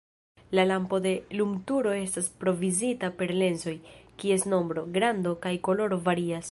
[0.49, 3.77] La lampo de lumturo estas provizita per lensoj,
[4.23, 6.39] kies nombro, grando kaj koloro varias.